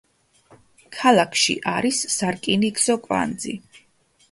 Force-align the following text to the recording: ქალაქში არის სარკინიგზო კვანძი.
ქალაქში 0.97 1.55
არის 1.73 2.01
სარკინიგზო 2.15 2.99
კვანძი. 3.07 3.57